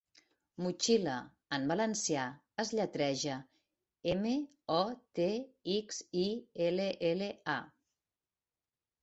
'Motxilla' 0.61 1.17
en 1.57 1.67
valencià 1.71 2.23
es 2.63 2.71
lletreja: 2.79 3.35
eme, 4.15 4.33
o, 4.77 4.81
te, 5.21 5.29
ics, 5.75 6.01
i, 6.25 6.25
ele, 6.71 6.91
ele, 7.13 7.31
a. 7.57 7.61